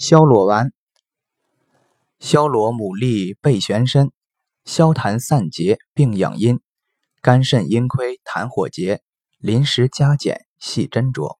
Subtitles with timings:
[0.00, 0.72] 消罗丸，
[2.20, 4.10] 消罗牡蛎背玄参，
[4.64, 6.58] 消痰散结并养阴，
[7.20, 9.02] 肝肾阴亏痰火结，
[9.36, 11.39] 临时加减细斟酌。